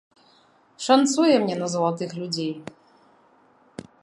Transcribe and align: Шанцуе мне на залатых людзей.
Шанцуе 0.85 1.35
мне 1.43 1.55
на 1.61 1.67
залатых 1.75 2.09
людзей. 2.23 2.51